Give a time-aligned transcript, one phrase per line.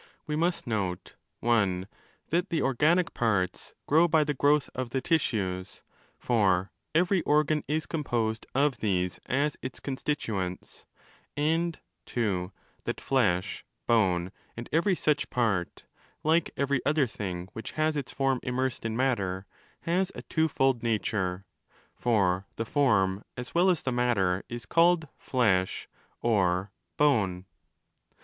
[0.25, 1.85] We must note (i)
[2.29, 5.83] that the organic parts ὃ grow by the growth of the tissues*
[6.17, 10.85] (for every organ is composed of these as its constituents);
[11.37, 11.79] and
[12.17, 12.49] (ii)
[12.85, 15.85] that flesh, 20 bone, and every such part
[16.25, 21.45] °—like every other thing which has its form immersed in matter—has a twofold nature:
[21.93, 25.87] for the form as well as the matter is called 'flesh'
[26.23, 27.45] or' bone'.